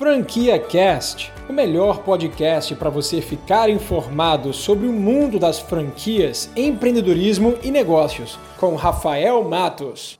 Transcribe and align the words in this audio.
Franquia 0.00 0.58
Cast, 0.58 1.30
o 1.46 1.52
melhor 1.52 2.02
podcast 2.02 2.74
para 2.74 2.88
você 2.88 3.20
ficar 3.20 3.68
informado 3.68 4.50
sobre 4.50 4.86
o 4.86 4.92
mundo 4.94 5.38
das 5.38 5.60
franquias, 5.60 6.50
empreendedorismo 6.56 7.58
e 7.62 7.70
negócios, 7.70 8.38
com 8.58 8.76
Rafael 8.76 9.44
Matos. 9.44 10.18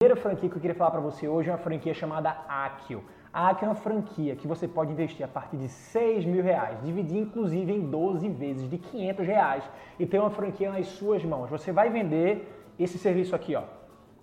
A 0.00 0.04
primeira 0.04 0.22
franquia 0.22 0.48
que 0.48 0.54
eu 0.54 0.60
queria 0.60 0.76
falar 0.76 0.92
para 0.92 1.00
você 1.00 1.26
hoje 1.26 1.50
é 1.50 1.52
uma 1.52 1.58
franquia 1.58 1.92
chamada 1.92 2.30
Akio. 2.48 3.02
A 3.32 3.48
Akio 3.48 3.66
é 3.66 3.68
uma 3.70 3.74
franquia 3.74 4.36
que 4.36 4.46
você 4.46 4.68
pode 4.68 4.92
investir 4.92 5.24
a 5.24 5.28
partir 5.28 5.56
de 5.56 5.66
6 5.66 6.24
mil 6.24 6.44
reais, 6.44 6.78
dividir 6.84 7.18
inclusive 7.18 7.72
em 7.72 7.80
12 7.80 8.28
vezes 8.28 8.70
de 8.70 8.78
500 8.78 9.26
reais 9.26 9.64
e 9.98 10.06
ter 10.06 10.20
uma 10.20 10.30
franquia 10.30 10.70
nas 10.70 10.86
suas 10.86 11.24
mãos. 11.24 11.50
Você 11.50 11.72
vai 11.72 11.90
vender 11.90 12.48
esse 12.78 12.98
serviço 12.98 13.34
aqui, 13.34 13.56
ó, 13.56 13.64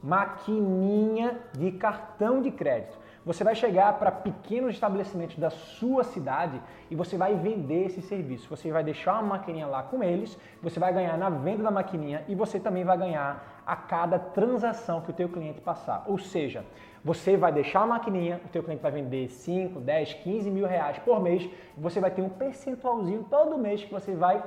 maquininha 0.01 1.37
de 1.57 1.69
cartão 1.73 2.41
de 2.41 2.49
crédito. 2.49 2.97
Você 3.25 3.43
vai 3.43 3.53
chegar 3.53 3.93
para 3.99 4.11
pequenos 4.11 4.73
estabelecimentos 4.73 5.37
da 5.37 5.49
sua 5.49 6.03
cidade 6.03 6.61
e 6.89 6.95
você 6.95 7.17
vai 7.17 7.35
vender 7.35 7.87
esse 7.87 8.01
serviço. 8.01 8.49
Você 8.49 8.71
vai 8.71 8.83
deixar 8.83 9.13
uma 9.13 9.37
maquininha 9.37 9.67
lá 9.67 9.83
com 9.83 10.03
eles, 10.03 10.37
você 10.61 10.79
vai 10.79 10.93
ganhar 10.93 11.17
na 11.17 11.29
venda 11.29 11.63
da 11.63 11.71
maquininha 11.71 12.23
e 12.27 12.35
você 12.35 12.59
também 12.59 12.83
vai 12.83 12.97
ganhar 12.97 13.61
a 13.65 13.75
cada 13.75 14.17
transação 14.17 15.01
que 15.01 15.11
o 15.11 15.13
teu 15.13 15.29
cliente 15.29 15.61
passar. 15.61 16.03
Ou 16.07 16.17
seja, 16.17 16.65
você 17.03 17.37
vai 17.37 17.51
deixar 17.51 17.81
a 17.81 17.85
maquininha, 17.85 18.41
o 18.45 18.49
teu 18.49 18.63
cliente 18.63 18.81
vai 18.81 18.91
vender 18.91 19.29
5, 19.29 19.79
10, 19.79 20.13
15 20.15 20.49
mil 20.49 20.65
reais 20.65 20.97
por 20.99 21.21
mês 21.21 21.49
você 21.79 21.99
vai 21.99 22.11
ter 22.11 22.21
um 22.21 22.29
percentualzinho 22.29 23.25
todo 23.29 23.57
mês 23.57 23.83
que 23.83 23.91
você 23.91 24.13
vai 24.13 24.43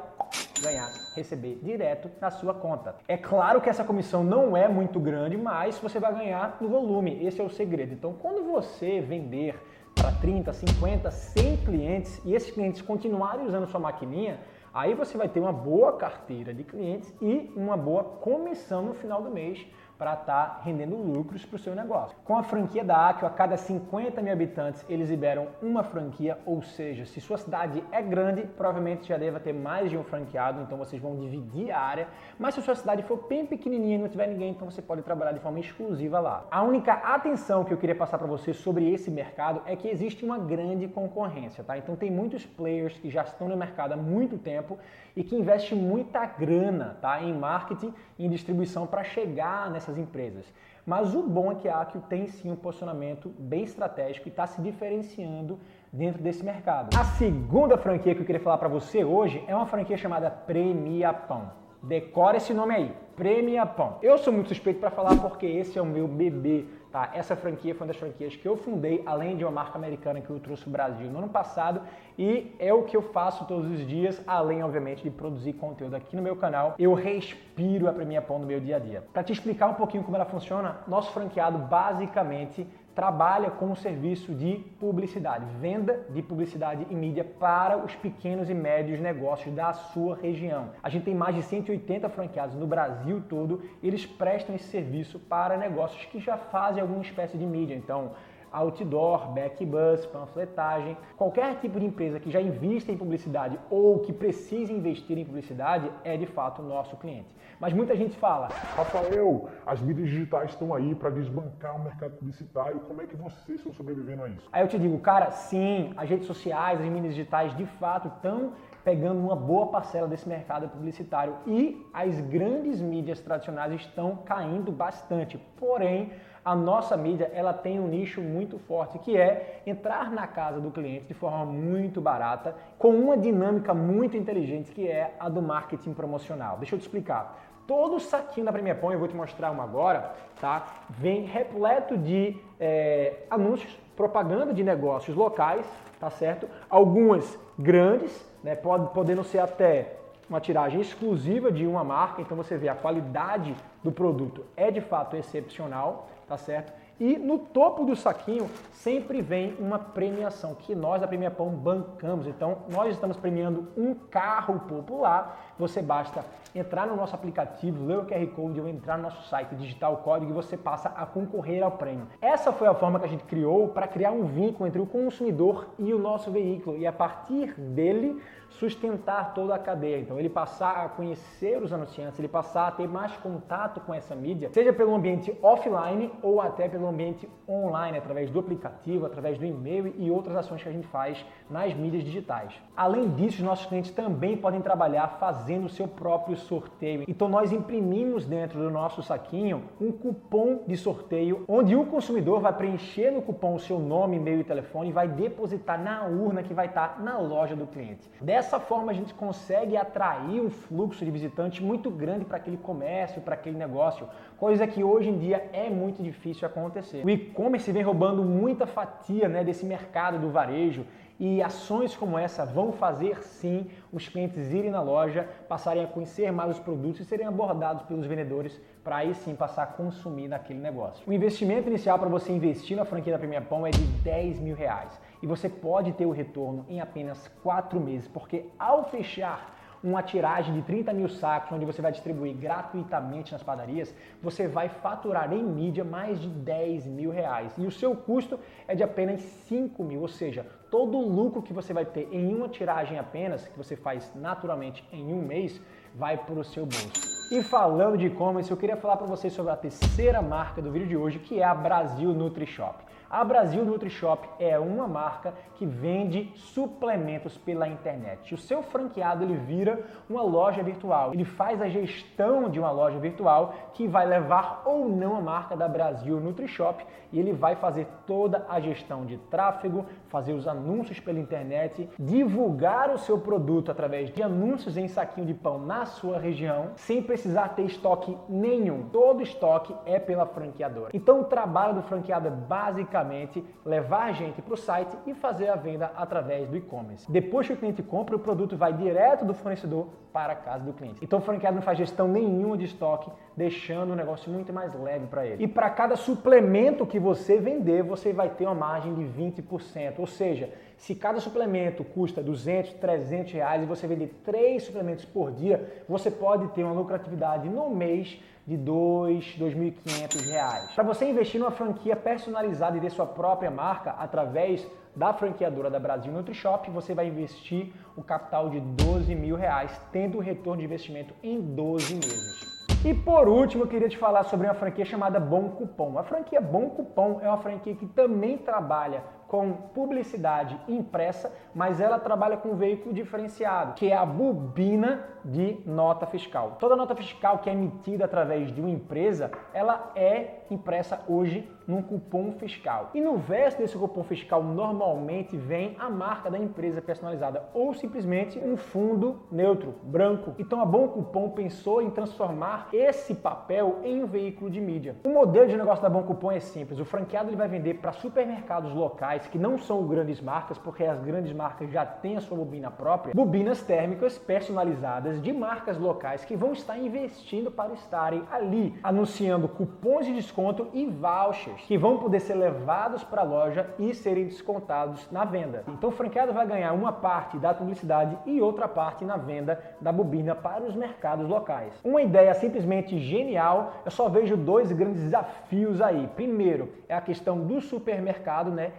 ganhar, 0.62 0.90
receber 1.14 1.58
direto 1.62 2.10
na 2.20 2.30
sua 2.30 2.54
conta. 2.54 2.94
É 3.08 3.16
claro 3.16 3.60
que 3.60 3.68
essa 3.68 3.84
comissão 3.84 4.22
não 4.22 4.56
é 4.56 4.68
muito 4.68 4.98
grande, 5.00 5.36
mas 5.36 5.78
você 5.78 5.98
vai 5.98 6.14
ganhar 6.14 6.56
no 6.60 6.68
volume. 6.68 7.24
Esse 7.26 7.40
é 7.40 7.44
o 7.44 7.50
segredo. 7.50 7.92
Então, 7.92 8.14
quando 8.14 8.44
você 8.44 9.00
vender 9.00 9.60
para 9.94 10.12
30, 10.12 10.52
50, 10.52 11.10
100 11.10 11.56
clientes 11.58 12.20
e 12.24 12.34
esses 12.34 12.50
clientes 12.50 12.80
continuarem 12.80 13.46
usando 13.46 13.66
sua 13.66 13.80
maquininha, 13.80 14.40
aí 14.72 14.94
você 14.94 15.18
vai 15.18 15.28
ter 15.28 15.40
uma 15.40 15.52
boa 15.52 15.96
carteira 15.96 16.54
de 16.54 16.64
clientes 16.64 17.12
e 17.20 17.52
uma 17.54 17.76
boa 17.76 18.04
comissão 18.04 18.82
no 18.82 18.94
final 18.94 19.20
do 19.22 19.30
mês 19.30 19.66
para 20.02 20.14
estar 20.14 20.24
tá 20.56 20.60
rendendo 20.64 20.96
lucros 20.96 21.46
para 21.46 21.54
o 21.54 21.58
seu 21.60 21.76
negócio. 21.76 22.16
Com 22.24 22.36
a 22.36 22.42
franquia 22.42 22.82
da 22.82 23.08
Accio, 23.08 23.24
a 23.24 23.30
cada 23.30 23.56
50 23.56 24.20
mil 24.20 24.32
habitantes, 24.32 24.84
eles 24.88 25.08
liberam 25.08 25.46
uma 25.62 25.84
franquia, 25.84 26.36
ou 26.44 26.60
seja, 26.60 27.06
se 27.06 27.20
sua 27.20 27.38
cidade 27.38 27.84
é 27.92 28.02
grande, 28.02 28.42
provavelmente 28.56 29.06
já 29.06 29.16
deva 29.16 29.38
ter 29.38 29.52
mais 29.52 29.90
de 29.90 29.96
um 29.96 30.02
franqueado, 30.02 30.60
então 30.60 30.76
vocês 30.76 31.00
vão 31.00 31.14
dividir 31.14 31.70
a 31.70 31.78
área. 31.78 32.08
Mas 32.36 32.56
se 32.56 32.62
sua 32.62 32.74
cidade 32.74 33.04
for 33.04 33.28
bem 33.28 33.46
pequenininha 33.46 33.94
e 33.94 33.98
não 33.98 34.08
tiver 34.08 34.26
ninguém, 34.26 34.50
então 34.50 34.68
você 34.68 34.82
pode 34.82 35.02
trabalhar 35.02 35.30
de 35.30 35.38
forma 35.38 35.60
exclusiva 35.60 36.18
lá. 36.18 36.48
A 36.50 36.64
única 36.64 36.94
atenção 36.94 37.64
que 37.64 37.72
eu 37.72 37.78
queria 37.78 37.94
passar 37.94 38.18
para 38.18 38.26
você 38.26 38.52
sobre 38.52 38.92
esse 38.92 39.08
mercado 39.08 39.62
é 39.66 39.76
que 39.76 39.86
existe 39.86 40.24
uma 40.24 40.36
grande 40.36 40.88
concorrência, 40.88 41.62
tá? 41.62 41.78
Então 41.78 41.94
tem 41.94 42.10
muitos 42.10 42.44
players 42.44 42.98
que 42.98 43.08
já 43.08 43.22
estão 43.22 43.48
no 43.48 43.56
mercado 43.56 43.92
há 43.92 43.96
muito 43.96 44.36
tempo 44.36 44.76
e 45.14 45.22
que 45.22 45.36
investem 45.36 45.78
muita 45.78 46.26
grana, 46.26 46.96
tá, 47.00 47.22
em 47.22 47.32
marketing 47.32 47.94
em 48.18 48.28
distribuição 48.28 48.86
para 48.86 49.04
chegar 49.04 49.70
nessas 49.70 49.91
essas 49.92 49.98
empresas. 49.98 50.44
Mas 50.84 51.14
o 51.14 51.22
bom 51.22 51.52
é 51.52 51.54
que 51.54 51.68
a 51.68 51.80
Accio 51.80 52.00
tem 52.08 52.26
sim 52.26 52.50
um 52.50 52.56
posicionamento 52.56 53.32
bem 53.38 53.62
estratégico 53.62 54.26
e 54.26 54.30
está 54.30 54.46
se 54.46 54.60
diferenciando 54.60 55.60
dentro 55.92 56.20
desse 56.20 56.44
mercado. 56.44 56.96
A 56.96 57.04
segunda 57.04 57.78
franquia 57.78 58.14
que 58.14 58.22
eu 58.22 58.26
queria 58.26 58.40
falar 58.40 58.58
para 58.58 58.68
você 58.68 59.04
hoje 59.04 59.44
é 59.46 59.54
uma 59.54 59.66
franquia 59.66 59.96
chamada 59.96 60.30
Premia 60.30 61.12
Pão. 61.12 61.61
Decora 61.82 62.36
esse 62.36 62.54
nome 62.54 62.74
aí, 62.74 62.94
Premia 63.16 63.66
Pão. 63.66 63.98
Eu 64.00 64.16
sou 64.16 64.32
muito 64.32 64.48
suspeito 64.48 64.78
para 64.78 64.90
falar 64.90 65.16
porque 65.16 65.46
esse 65.46 65.78
é 65.78 65.82
o 65.82 65.86
meu 65.86 66.06
bebê 66.06 66.64
Tá? 66.92 67.10
Essa 67.14 67.34
franquia 67.34 67.74
foi 67.74 67.86
uma 67.86 67.92
das 67.92 67.96
franquias 67.96 68.36
que 68.36 68.46
eu 68.46 68.54
fundei, 68.54 69.02
além 69.06 69.34
de 69.34 69.44
uma 69.44 69.50
marca 69.50 69.78
americana 69.78 70.20
que 70.20 70.28
eu 70.28 70.38
trouxe 70.38 70.66
o 70.66 70.70
Brasil 70.70 71.08
no 71.08 71.20
ano 71.20 71.28
passado 71.30 71.80
e 72.18 72.54
é 72.58 72.72
o 72.74 72.82
que 72.82 72.94
eu 72.94 73.00
faço 73.00 73.46
todos 73.46 73.66
os 73.70 73.86
dias, 73.86 74.22
além, 74.26 74.62
obviamente, 74.62 75.02
de 75.02 75.10
produzir 75.10 75.54
conteúdo 75.54 75.94
aqui 75.94 76.14
no 76.14 76.20
meu 76.20 76.36
canal. 76.36 76.74
Eu 76.78 76.92
respiro 76.92 77.88
a 77.88 77.94
Premia 77.94 78.20
Pão 78.20 78.38
no 78.38 78.44
meu 78.44 78.60
dia 78.60 78.76
a 78.76 78.78
dia. 78.78 79.02
Para 79.10 79.22
te 79.22 79.32
explicar 79.32 79.68
um 79.68 79.74
pouquinho 79.74 80.04
como 80.04 80.16
ela 80.16 80.26
funciona, 80.26 80.80
nosso 80.86 81.10
franqueado 81.12 81.56
basicamente 81.56 82.66
trabalha 82.94 83.50
com 83.50 83.72
o 83.72 83.76
serviço 83.76 84.34
de 84.34 84.58
publicidade, 84.78 85.46
venda 85.60 86.06
de 86.10 86.22
publicidade 86.22 86.86
e 86.90 86.94
mídia 86.94 87.24
para 87.24 87.78
os 87.78 87.94
pequenos 87.94 88.50
e 88.50 88.54
médios 88.54 89.00
negócios 89.00 89.54
da 89.54 89.72
sua 89.72 90.16
região. 90.16 90.70
A 90.82 90.88
gente 90.88 91.04
tem 91.04 91.14
mais 91.14 91.34
de 91.34 91.42
180 91.42 92.08
franqueados 92.10 92.54
no 92.56 92.66
Brasil 92.66 93.22
todo 93.28 93.62
eles 93.82 94.04
prestam 94.04 94.54
esse 94.54 94.68
serviço 94.68 95.18
para 95.18 95.56
negócios 95.56 96.04
que 96.06 96.20
já 96.20 96.36
fazem 96.36 96.82
alguma 96.82 97.02
espécie 97.02 97.36
de 97.36 97.44
mídia. 97.44 97.74
Então, 97.74 98.12
outdoor, 98.52 99.32
backbus, 99.32 100.06
panfletagem, 100.06 100.96
qualquer 101.16 101.56
tipo 101.60 101.80
de 101.80 101.86
empresa 101.86 102.20
que 102.20 102.30
já 102.30 102.40
invista 102.40 102.92
em 102.92 102.96
publicidade 102.96 103.58
ou 103.70 104.00
que 104.00 104.12
precise 104.12 104.72
investir 104.72 105.18
em 105.18 105.24
publicidade 105.24 105.90
é 106.04 106.16
de 106.16 106.26
fato 106.26 106.62
o 106.62 106.64
nosso 106.64 106.96
cliente. 106.96 107.28
Mas 107.58 107.72
muita 107.72 107.96
gente 107.96 108.16
fala: 108.16 108.48
Rafael, 108.76 109.48
as 109.64 109.80
mídias 109.80 110.08
digitais 110.08 110.50
estão 110.50 110.74
aí 110.74 110.94
para 110.94 111.10
desbancar 111.10 111.76
o 111.76 111.84
mercado 111.84 112.16
publicitário, 112.16 112.80
como 112.80 113.00
é 113.00 113.06
que 113.06 113.16
vocês 113.16 113.58
estão 113.58 113.72
sobrevivendo 113.72 114.24
a 114.24 114.28
isso? 114.28 114.48
Aí 114.52 114.62
eu 114.62 114.68
te 114.68 114.78
digo, 114.78 114.98
cara, 114.98 115.30
sim, 115.30 115.92
as 115.96 116.08
redes 116.08 116.26
sociais, 116.26 116.80
as 116.80 116.86
mídias 116.86 117.14
digitais 117.14 117.56
de 117.56 117.64
fato 117.64 118.08
estão 118.08 118.52
pegando 118.84 119.20
uma 119.20 119.36
boa 119.36 119.68
parcela 119.68 120.08
desse 120.08 120.28
mercado 120.28 120.68
publicitário 120.68 121.34
e 121.46 121.86
as 121.92 122.20
grandes 122.20 122.80
mídias 122.80 123.20
tradicionais 123.20 123.72
estão 123.74 124.16
caindo 124.24 124.72
bastante. 124.72 125.38
Porém, 125.56 126.10
a 126.44 126.56
nossa 126.56 126.96
mídia 126.96 127.30
ela 127.32 127.52
tem 127.52 127.78
um 127.78 127.86
nicho 127.86 128.20
muito 128.20 128.58
forte 128.58 128.98
que 128.98 129.16
é 129.16 129.62
entrar 129.64 130.10
na 130.10 130.26
casa 130.26 130.60
do 130.60 130.70
cliente 130.70 131.06
de 131.06 131.14
forma 131.14 131.44
muito 131.44 132.00
barata, 132.00 132.56
com 132.78 132.90
uma 132.90 133.16
dinâmica 133.16 133.72
muito 133.72 134.16
inteligente 134.16 134.72
que 134.72 134.88
é 134.88 135.14
a 135.20 135.28
do 135.28 135.40
marketing 135.40 135.94
promocional. 135.94 136.56
Deixa 136.58 136.74
eu 136.74 136.78
te 136.78 136.82
explicar. 136.82 137.38
Todo 137.64 137.94
o 137.94 138.00
saquinho 138.00 138.44
da 138.44 138.52
Premier 138.52 138.76
Pão, 138.80 138.92
eu 138.92 138.98
vou 138.98 139.06
te 139.06 139.14
mostrar 139.14 139.52
uma 139.52 139.62
agora, 139.62 140.12
tá? 140.40 140.66
Vem 140.90 141.24
repleto 141.24 141.96
de 141.96 142.36
é, 142.58 143.18
anúncios, 143.30 143.78
propaganda 143.96 144.52
de 144.52 144.64
negócios 144.64 145.16
locais, 145.16 145.64
tá 146.00 146.10
certo? 146.10 146.48
Algumas 146.68 147.38
grandes, 147.56 148.31
né? 148.42 148.54
Pode, 148.54 148.92
podendo 148.92 149.24
ser 149.24 149.38
até 149.38 149.96
uma 150.28 150.40
tiragem 150.40 150.80
exclusiva 150.80 151.52
de 151.52 151.66
uma 151.66 151.84
marca, 151.84 152.22
então 152.22 152.36
você 152.36 152.56
vê 152.56 152.68
a 152.68 152.74
qualidade 152.74 153.54
do 153.82 153.92
produto 153.92 154.44
é 154.56 154.70
de 154.70 154.80
fato 154.80 155.16
excepcional 155.16 156.08
tá 156.32 156.38
certo? 156.38 156.72
E 157.02 157.18
no 157.18 157.36
topo 157.36 157.84
do 157.84 157.96
saquinho 157.96 158.48
sempre 158.70 159.20
vem 159.20 159.56
uma 159.58 159.76
premiação 159.76 160.54
que 160.54 160.72
nós 160.72 161.00
da 161.00 161.08
Premia 161.08 161.32
Pão 161.32 161.50
bancamos. 161.50 162.28
Então, 162.28 162.58
nós 162.68 162.94
estamos 162.94 163.16
premiando 163.16 163.66
um 163.76 163.92
carro 163.92 164.60
popular. 164.60 165.52
Você 165.58 165.82
basta 165.82 166.24
entrar 166.54 166.86
no 166.86 166.94
nosso 166.94 167.12
aplicativo, 167.12 167.84
ler 167.84 167.98
o 167.98 168.04
QR 168.04 168.24
Code 168.28 168.60
ou 168.60 168.68
entrar 168.68 168.98
no 168.98 169.02
nosso 169.02 169.28
site, 169.28 169.56
digitar 169.56 169.92
o 169.92 169.96
código 169.96 170.30
e 170.30 170.34
você 170.34 170.56
passa 170.56 170.90
a 170.90 171.04
concorrer 171.04 171.64
ao 171.64 171.72
prêmio. 171.72 172.06
Essa 172.20 172.52
foi 172.52 172.68
a 172.68 172.74
forma 172.74 173.00
que 173.00 173.06
a 173.06 173.08
gente 173.08 173.24
criou 173.24 173.66
para 173.66 173.88
criar 173.88 174.12
um 174.12 174.26
vínculo 174.26 174.68
entre 174.68 174.80
o 174.80 174.86
consumidor 174.86 175.70
e 175.80 175.92
o 175.92 175.98
nosso 175.98 176.30
veículo 176.30 176.78
e 176.78 176.86
a 176.86 176.92
partir 176.92 177.58
dele 177.58 178.22
sustentar 178.58 179.34
toda 179.34 179.54
a 179.54 179.58
cadeia. 179.58 179.98
Então, 179.98 180.18
ele 180.18 180.28
passar 180.28 180.84
a 180.84 180.88
conhecer 180.88 181.62
os 181.62 181.72
anunciantes, 181.72 182.18
ele 182.18 182.28
passar 182.28 182.68
a 182.68 182.70
ter 182.70 182.88
mais 182.88 183.12
contato 183.16 183.80
com 183.80 183.92
essa 183.92 184.14
mídia, 184.14 184.50
seja 184.52 184.72
pelo 184.72 184.94
ambiente 184.94 185.36
offline 185.42 186.10
ou 186.22 186.40
até 186.40 186.68
pelo 186.68 186.86
ambiente 186.86 187.28
online, 187.48 187.98
através 187.98 188.30
do 188.30 188.38
aplicativo, 188.38 189.06
através 189.06 189.38
do 189.38 189.44
e-mail 189.44 189.94
e 189.98 190.10
outras 190.10 190.36
ações 190.36 190.62
que 190.62 190.68
a 190.68 190.72
gente 190.72 190.86
faz 190.86 191.24
nas 191.50 191.74
mídias 191.74 192.04
digitais. 192.04 192.54
Além 192.76 193.10
disso, 193.10 193.38
os 193.38 193.44
nossos 193.44 193.66
clientes 193.66 193.90
também 193.90 194.36
podem 194.36 194.60
trabalhar 194.60 195.08
fazendo 195.18 195.66
o 195.66 195.70
seu 195.70 195.86
próprio 195.86 196.36
sorteio. 196.36 197.04
Então, 197.06 197.28
nós 197.28 197.52
imprimimos 197.52 198.26
dentro 198.26 198.58
do 198.58 198.70
nosso 198.70 199.02
saquinho 199.02 199.64
um 199.80 199.92
cupom 199.92 200.60
de 200.66 200.76
sorteio, 200.76 201.44
onde 201.48 201.74
o 201.74 201.86
consumidor 201.86 202.40
vai 202.40 202.52
preencher 202.52 203.10
no 203.10 203.22
cupom 203.22 203.54
o 203.54 203.60
seu 203.60 203.78
nome, 203.78 204.16
e-mail 204.16 204.40
e 204.40 204.44
telefone 204.44 204.90
e 204.90 204.92
vai 204.92 205.08
depositar 205.08 205.82
na 205.82 206.04
urna 206.04 206.42
que 206.42 206.54
vai 206.54 206.66
estar 206.66 207.00
na 207.00 207.18
loja 207.18 207.56
do 207.56 207.66
cliente. 207.66 208.10
Dessa 208.20 208.41
forma, 208.60 208.92
a 208.92 208.94
gente 208.94 209.12
consegue 209.14 209.76
atrair 209.76 210.40
um 210.40 210.50
fluxo 210.50 211.04
de 211.04 211.10
visitantes 211.10 211.60
muito 211.60 211.90
grande 211.90 212.24
para 212.24 212.36
aquele 212.36 212.56
comércio, 212.56 213.20
para 213.20 213.34
aquele 213.34 213.56
negócio, 213.56 214.08
coisa 214.38 214.66
que 214.66 214.82
hoje 214.82 215.08
em 215.08 215.18
dia 215.18 215.48
é 215.52 215.68
muito 215.70 216.02
difícil 216.02 216.46
acontecer. 216.46 217.04
O 217.04 217.10
e-commerce 217.10 217.70
vem 217.70 217.82
roubando 217.82 218.22
muita 218.22 218.66
fatia 218.66 219.28
né, 219.28 219.44
desse 219.44 219.64
mercado 219.64 220.18
do 220.18 220.30
varejo 220.30 220.84
e 221.18 221.40
ações 221.40 221.94
como 221.94 222.18
essa 222.18 222.44
vão 222.44 222.72
fazer 222.72 223.22
sim 223.22 223.70
os 223.92 224.08
clientes 224.08 224.52
irem 224.52 224.70
na 224.70 224.82
loja, 224.82 225.28
passarem 225.48 225.84
a 225.84 225.86
conhecer 225.86 226.32
mais 226.32 226.50
os 226.50 226.58
produtos 226.58 227.00
e 227.00 227.04
serem 227.04 227.26
abordados 227.26 227.84
pelos 227.84 228.06
vendedores 228.06 228.60
para 228.82 228.96
aí 228.96 229.14
sim 229.14 229.34
passar 229.34 229.62
a 229.62 229.66
consumir 229.66 230.26
naquele 230.26 230.58
negócio. 230.58 231.04
O 231.06 231.12
investimento 231.12 231.68
inicial 231.68 231.98
para 231.98 232.08
você 232.08 232.32
investir 232.32 232.76
na 232.76 232.84
franquia 232.84 233.12
da 233.12 233.18
Premier 233.18 233.42
Pão 233.42 233.64
é 233.64 233.70
de 233.70 233.78
10 233.78 234.40
mil 234.40 234.56
reais 234.56 235.00
e 235.22 235.26
você 235.26 235.48
pode 235.48 235.92
ter 235.92 236.04
o 236.04 236.10
retorno 236.10 236.66
em 236.68 236.80
apenas 236.80 237.28
quatro 237.42 237.80
meses, 237.80 238.08
porque 238.08 238.46
ao 238.58 238.84
fechar 238.90 239.52
uma 239.82 240.02
tiragem 240.02 240.54
de 240.54 240.62
30 240.62 240.92
mil 240.92 241.08
sacos, 241.08 241.52
onde 241.52 241.64
você 241.64 241.82
vai 241.82 241.90
distribuir 241.90 242.34
gratuitamente 242.36 243.32
nas 243.32 243.42
padarias, 243.42 243.92
você 244.22 244.46
vai 244.46 244.68
faturar 244.68 245.32
em 245.32 245.42
mídia 245.42 245.82
mais 245.82 246.20
de 246.20 246.28
10 246.28 246.86
mil 246.86 247.10
reais. 247.10 247.52
E 247.58 247.66
o 247.66 247.70
seu 247.70 247.96
custo 247.96 248.38
é 248.68 248.74
de 248.74 248.82
apenas 248.82 249.20
5 249.20 249.82
mil, 249.82 250.00
ou 250.02 250.08
seja, 250.08 250.46
todo 250.70 250.96
o 250.96 251.08
lucro 251.08 251.42
que 251.42 251.52
você 251.52 251.72
vai 251.72 251.84
ter 251.84 252.08
em 252.12 252.32
uma 252.34 252.48
tiragem 252.48 252.98
apenas, 252.98 253.46
que 253.46 253.58
você 253.58 253.74
faz 253.74 254.12
naturalmente 254.14 254.86
em 254.92 255.12
um 255.12 255.20
mês, 255.20 255.60
vai 255.94 256.16
para 256.16 256.34
o 256.34 256.44
seu 256.44 256.64
bolso. 256.64 257.12
E 257.32 257.42
falando 257.42 257.96
de 257.96 258.06
e-commerce, 258.06 258.50
eu 258.50 258.56
queria 258.56 258.76
falar 258.76 258.96
para 258.96 259.06
vocês 259.06 259.32
sobre 259.32 259.52
a 259.52 259.56
terceira 259.56 260.20
marca 260.22 260.60
do 260.62 260.70
vídeo 260.70 260.86
de 260.86 260.96
hoje, 260.96 261.18
que 261.18 261.40
é 261.40 261.44
a 261.44 261.54
Brasil 261.54 262.12
NutriShop. 262.12 262.84
A 263.12 263.22
Brasil 263.24 263.62
NutriShop 263.62 264.26
é 264.38 264.58
uma 264.58 264.88
marca 264.88 265.34
que 265.56 265.66
vende 265.66 266.32
suplementos 266.34 267.36
pela 267.36 267.68
internet. 267.68 268.32
O 268.32 268.38
seu 268.38 268.62
franqueado 268.62 269.22
ele 269.22 269.36
vira 269.36 269.84
uma 270.08 270.22
loja 270.22 270.62
virtual. 270.62 271.12
Ele 271.12 271.26
faz 271.26 271.60
a 271.60 271.68
gestão 271.68 272.48
de 272.48 272.58
uma 272.58 272.70
loja 272.70 272.98
virtual 272.98 273.54
que 273.74 273.86
vai 273.86 274.06
levar 274.06 274.62
ou 274.64 274.88
não 274.88 275.14
a 275.14 275.20
marca 275.20 275.54
da 275.54 275.68
Brasil 275.68 276.18
NutriShop 276.18 276.82
e 277.12 277.20
ele 277.20 277.34
vai 277.34 277.54
fazer 277.54 277.86
toda 278.06 278.46
a 278.48 278.58
gestão 278.58 279.04
de 279.04 279.18
tráfego, 279.18 279.84
fazer 280.08 280.32
os 280.32 280.48
anúncios 280.48 280.98
pela 280.98 281.20
internet, 281.20 281.90
divulgar 281.98 282.88
o 282.94 282.98
seu 282.98 283.18
produto 283.18 283.70
através 283.70 284.10
de 284.10 284.22
anúncios 284.22 284.78
em 284.78 284.88
saquinho 284.88 285.26
de 285.26 285.34
pão 285.34 285.58
na 285.58 285.84
sua 285.84 286.18
região, 286.18 286.70
sem 286.76 287.02
precisar 287.02 287.50
ter 287.50 287.64
estoque 287.64 288.16
nenhum. 288.26 288.88
Todo 288.88 289.20
estoque 289.20 289.76
é 289.84 289.98
pela 289.98 290.24
franqueadora. 290.24 290.92
Então 290.94 291.20
o 291.20 291.24
trabalho 291.24 291.74
do 291.74 291.82
franqueado 291.82 292.28
é 292.28 292.30
basicamente 292.30 293.01
basicamente 293.02 293.44
levar 293.64 294.04
a 294.04 294.12
gente 294.12 294.40
para 294.40 294.54
o 294.54 294.56
site 294.56 294.96
e 295.06 295.14
fazer 295.14 295.48
a 295.48 295.56
venda 295.56 295.90
através 295.96 296.48
do 296.48 296.56
e-commerce. 296.56 297.10
Depois 297.10 297.46
que 297.46 297.52
o 297.52 297.56
cliente 297.56 297.82
compra, 297.82 298.16
o 298.16 298.18
produto 298.18 298.56
vai 298.56 298.72
direto 298.72 299.24
do 299.24 299.34
fornecedor 299.34 299.88
para 300.12 300.32
a 300.32 300.36
casa 300.36 300.64
do 300.64 300.72
cliente. 300.72 300.98
Então 301.02 301.18
o 301.18 301.22
franqueado 301.22 301.56
não 301.56 301.62
faz 301.62 301.78
gestão 301.78 302.06
nenhuma 302.06 302.56
de 302.56 302.64
estoque, 302.64 303.10
deixando 303.36 303.92
o 303.92 303.96
negócio 303.96 304.30
muito 304.30 304.52
mais 304.52 304.74
leve 304.74 305.06
para 305.06 305.26
ele. 305.26 305.42
E 305.42 305.48
para 305.48 305.68
cada 305.70 305.96
suplemento 305.96 306.86
que 306.86 306.98
você 306.98 307.38
vender, 307.38 307.82
você 307.82 308.12
vai 308.12 308.28
ter 308.28 308.44
uma 308.44 308.54
margem 308.54 308.94
de 308.94 309.02
20%. 309.04 309.98
Ou 309.98 310.06
seja, 310.06 310.52
se 310.76 310.94
cada 310.94 311.20
suplemento 311.20 311.84
custa 311.84 312.22
200, 312.22 312.74
300 312.74 313.32
reais 313.32 313.62
e 313.62 313.66
você 313.66 313.86
vender 313.86 314.14
três 314.24 314.64
suplementos 314.64 315.04
por 315.04 315.30
dia, 315.30 315.84
você 315.88 316.10
pode 316.10 316.48
ter 316.48 316.64
uma 316.64 316.72
lucratividade 316.72 317.48
no 317.48 317.70
mês 317.70 318.20
de 318.46 318.56
2.500 318.58 320.26
reais. 320.26 320.72
Para 320.74 320.84
você 320.84 321.08
investir 321.08 321.40
numa 321.40 321.52
franquia 321.52 321.94
personalizada 321.94 322.76
e 322.76 322.80
ter 322.80 322.90
sua 322.90 323.06
própria 323.06 323.50
marca 323.50 323.92
através 323.92 324.66
da 324.94 325.12
franqueadora 325.12 325.70
da 325.70 325.78
Brasil 325.78 326.12
NutriShop, 326.12 326.70
você 326.70 326.94
vai 326.94 327.06
investir 327.06 327.72
o 327.96 328.02
capital 328.02 328.50
de 328.50 328.60
12 328.60 329.14
mil 329.14 329.36
reais, 329.36 329.80
tendo 329.90 330.18
o 330.18 330.20
retorno 330.20 330.58
de 330.58 330.66
investimento 330.66 331.14
em 331.22 331.40
12 331.40 331.94
meses. 331.94 332.52
E 332.84 332.92
por 332.92 333.28
último, 333.28 333.62
eu 333.62 333.68
queria 333.68 333.88
te 333.88 333.96
falar 333.96 334.24
sobre 334.24 334.46
uma 334.46 334.54
franquia 334.54 334.84
chamada 334.84 335.20
Bom 335.20 335.50
Cupom. 335.50 335.96
A 335.96 336.02
franquia 336.02 336.40
Bom 336.40 336.68
Cupom 336.70 337.20
é 337.22 337.28
uma 337.28 337.38
franquia 337.38 337.76
que 337.76 337.86
também 337.86 338.36
trabalha 338.36 339.04
com 339.32 339.50
publicidade 339.50 340.60
impressa, 340.68 341.32
mas 341.54 341.80
ela 341.80 341.98
trabalha 341.98 342.36
com 342.36 342.50
um 342.50 342.54
veículo 342.54 342.94
diferenciado, 342.94 343.72
que 343.72 343.90
é 343.90 343.96
a 343.96 344.04
bobina 344.04 345.08
de 345.24 345.58
nota 345.64 346.04
fiscal. 346.04 346.58
Toda 346.60 346.76
nota 346.76 346.94
fiscal 346.94 347.38
que 347.38 347.48
é 347.48 347.54
emitida 347.54 348.04
através 348.04 348.52
de 348.52 348.60
uma 348.60 348.68
empresa, 348.68 349.30
ela 349.54 349.90
é 349.96 350.42
impressa 350.50 351.00
hoje 351.08 351.48
num 351.66 351.80
cupom 351.80 352.32
fiscal. 352.32 352.90
E 352.92 353.00
no 353.00 353.16
verso 353.16 353.58
desse 353.58 353.78
cupom 353.78 354.02
fiscal 354.02 354.42
normalmente 354.42 355.36
vem 355.36 355.76
a 355.78 355.88
marca 355.88 356.30
da 356.30 356.38
empresa 356.38 356.82
personalizada 356.82 357.44
ou 357.54 357.72
simplesmente 357.72 358.38
um 358.38 358.56
fundo 358.56 359.20
neutro, 359.30 359.74
branco. 359.82 360.34
Então 360.38 360.60
a 360.60 360.64
Bom 360.64 360.88
Cupom 360.88 361.30
pensou 361.30 361.80
em 361.80 361.90
transformar 361.90 362.68
esse 362.72 363.14
papel 363.14 363.78
em 363.84 364.02
um 364.02 364.06
veículo 364.06 364.50
de 364.50 364.60
mídia. 364.60 364.96
O 365.04 365.08
modelo 365.08 365.48
de 365.48 365.56
negócio 365.56 365.82
da 365.82 365.88
Bom 365.88 366.02
Cupom 366.02 366.32
é 366.32 366.40
simples. 366.40 366.78
O 366.78 366.84
franqueado 366.84 367.30
ele 367.30 367.36
vai 367.36 367.48
vender 367.48 367.74
para 367.74 367.92
supermercados 367.92 368.72
locais 368.74 369.21
que 369.26 369.38
não 369.38 369.58
são 369.58 369.86
grandes 369.86 370.20
marcas, 370.20 370.58
porque 370.58 370.84
as 370.84 371.00
grandes 371.02 371.32
marcas 371.32 371.70
já 371.70 371.84
têm 371.84 372.16
a 372.16 372.20
sua 372.20 372.36
bobina 372.36 372.70
própria, 372.70 373.14
bobinas 373.14 373.62
térmicas 373.62 374.18
personalizadas 374.18 375.22
de 375.22 375.32
marcas 375.32 375.78
locais 375.78 376.24
que 376.24 376.36
vão 376.36 376.52
estar 376.52 376.78
investindo 376.78 377.50
para 377.50 377.72
estarem 377.72 378.22
ali, 378.30 378.74
anunciando 378.82 379.48
cupons 379.48 380.06
de 380.06 380.14
desconto 380.14 380.68
e 380.72 380.86
vouchers 380.86 381.62
que 381.62 381.78
vão 381.78 381.98
poder 381.98 382.20
ser 382.20 382.34
levados 382.34 383.04
para 383.04 383.22
a 383.22 383.24
loja 383.24 383.66
e 383.78 383.94
serem 383.94 384.26
descontados 384.26 385.10
na 385.10 385.24
venda. 385.24 385.64
Então 385.68 385.90
o 385.90 385.92
franqueado 385.92 386.32
vai 386.32 386.46
ganhar 386.46 386.72
uma 386.72 386.92
parte 386.92 387.38
da 387.38 387.54
publicidade 387.54 388.16
e 388.26 388.40
outra 388.40 388.68
parte 388.68 389.04
na 389.04 389.16
venda 389.16 389.62
da 389.80 389.92
bobina 389.92 390.34
para 390.34 390.64
os 390.64 390.74
mercados 390.74 391.28
locais. 391.28 391.72
Uma 391.84 392.02
ideia 392.02 392.34
simplesmente 392.34 392.98
genial, 392.98 393.74
eu 393.84 393.90
só 393.90 394.08
vejo 394.08 394.36
dois 394.36 394.72
grandes 394.72 395.02
desafios 395.02 395.80
aí. 395.80 396.08
Primeiro, 396.14 396.72
é 396.88 396.94
a 396.94 397.00
questão 397.00 397.38
do 397.38 397.60
supermercado, 397.60 398.50
né? 398.50 398.72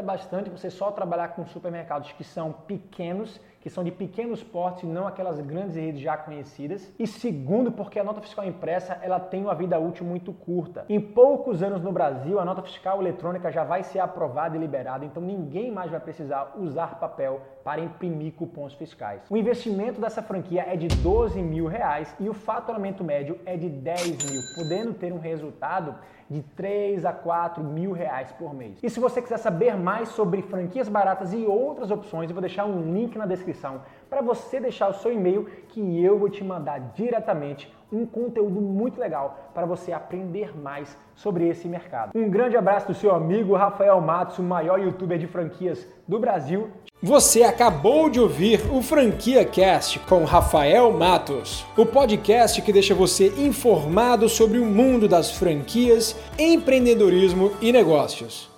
Bastante 0.00 0.50
você 0.50 0.70
só 0.70 0.90
trabalhar 0.90 1.28
com 1.28 1.44
supermercados 1.46 2.12
que 2.12 2.22
são 2.22 2.52
pequenos 2.52 3.40
que 3.64 3.70
são 3.70 3.82
de 3.82 3.90
pequenos 3.90 4.42
portes 4.42 4.82
e 4.82 4.86
não 4.86 5.06
aquelas 5.06 5.40
grandes 5.40 5.74
redes 5.74 6.02
já 6.02 6.18
conhecidas. 6.18 6.92
E 6.98 7.06
segundo, 7.06 7.72
porque 7.72 7.98
a 7.98 8.04
nota 8.04 8.20
fiscal 8.20 8.44
impressa 8.44 8.98
ela 9.00 9.18
tem 9.18 9.40
uma 9.40 9.54
vida 9.54 9.78
útil 9.78 10.04
muito 10.04 10.34
curta. 10.34 10.84
Em 10.86 11.00
poucos 11.00 11.62
anos 11.62 11.80
no 11.80 11.90
Brasil, 11.90 12.38
a 12.38 12.44
nota 12.44 12.60
fiscal 12.60 13.00
eletrônica 13.00 13.50
já 13.50 13.64
vai 13.64 13.82
ser 13.82 14.00
aprovada 14.00 14.54
e 14.54 14.60
liberada, 14.60 15.06
então 15.06 15.22
ninguém 15.22 15.72
mais 15.72 15.90
vai 15.90 15.98
precisar 15.98 16.52
usar 16.58 17.00
papel 17.00 17.40
para 17.64 17.80
imprimir 17.80 18.34
cupons 18.34 18.74
fiscais. 18.74 19.22
O 19.30 19.36
investimento 19.36 19.98
dessa 19.98 20.20
franquia 20.20 20.66
é 20.68 20.76
de 20.76 20.88
12 20.88 21.40
mil 21.40 21.66
reais 21.66 22.14
e 22.20 22.28
o 22.28 22.34
faturamento 22.34 23.02
médio 23.02 23.38
é 23.46 23.56
de 23.56 23.70
10 23.70 24.30
mil, 24.30 24.42
podendo 24.56 24.92
ter 24.92 25.10
um 25.10 25.18
resultado 25.18 25.94
de 26.28 26.42
3 26.42 27.04
a 27.04 27.12
4 27.12 27.62
mil 27.62 27.92
reais 27.92 28.32
por 28.32 28.54
mês. 28.54 28.78
E 28.82 28.90
se 28.90 29.00
você 29.00 29.20
quiser 29.20 29.38
saber 29.38 29.76
mais 29.76 30.08
sobre 30.10 30.42
franquias 30.42 30.88
baratas 30.88 31.32
e 31.32 31.44
outras 31.46 31.90
opções, 31.90 32.30
eu 32.30 32.34
vou 32.34 32.40
deixar 32.40 32.64
um 32.64 32.92
link 32.92 33.16
na 33.16 33.26
descrição 33.54 33.82
para 34.10 34.20
você 34.20 34.60
deixar 34.60 34.90
o 34.90 34.94
seu 34.94 35.12
e-mail 35.12 35.48
que 35.68 36.02
eu 36.02 36.18
vou 36.18 36.28
te 36.28 36.44
mandar 36.44 36.92
diretamente 36.94 37.72
um 37.92 38.04
conteúdo 38.04 38.60
muito 38.60 39.00
legal 39.00 39.50
para 39.54 39.66
você 39.66 39.92
aprender 39.92 40.56
mais 40.56 40.96
sobre 41.14 41.48
esse 41.48 41.68
mercado. 41.68 42.10
Um 42.14 42.28
grande 42.28 42.56
abraço 42.56 42.88
do 42.88 42.94
seu 42.94 43.14
amigo 43.14 43.54
Rafael 43.54 44.00
Matos, 44.00 44.38
o 44.38 44.42
maior 44.42 44.78
youtuber 44.80 45.18
de 45.18 45.26
franquias 45.26 45.86
do 46.06 46.18
Brasil. 46.18 46.70
Você 47.02 47.42
acabou 47.42 48.08
de 48.08 48.18
ouvir 48.18 48.60
o 48.72 48.82
Franquia 48.82 49.44
Cast 49.44 49.98
com 50.00 50.24
Rafael 50.24 50.90
Matos, 50.92 51.64
o 51.76 51.84
podcast 51.84 52.62
que 52.62 52.72
deixa 52.72 52.94
você 52.94 53.28
informado 53.36 54.28
sobre 54.28 54.58
o 54.58 54.64
mundo 54.64 55.08
das 55.08 55.30
franquias, 55.30 56.16
empreendedorismo 56.38 57.52
e 57.60 57.72
negócios. 57.72 58.53